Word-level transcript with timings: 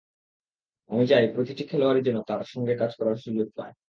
আমি 0.89 1.03
চাই, 1.07 1.23
প্রতিটি 1.35 1.63
খেলোয়াড়ই 1.63 2.03
যেন 2.03 2.17
তাঁর 2.21 2.43
সঙ্গে 2.45 2.73
কাজ 2.75 2.91
করার 2.95 3.17
সুযোগ 3.17 3.47
পায়। 3.55 3.73